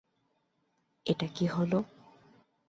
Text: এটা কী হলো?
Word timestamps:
এটা 1.05 1.27
কী 1.35 1.45
হলো? 1.47 1.79